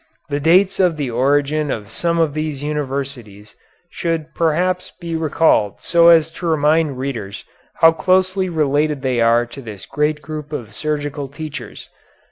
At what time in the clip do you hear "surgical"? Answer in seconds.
10.73-11.27